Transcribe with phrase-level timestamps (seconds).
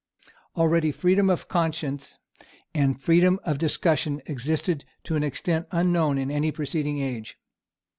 [0.55, 2.17] Already freedom of conscience
[2.73, 7.37] and freedom of discussion existed to an extent unknown in any preceding age.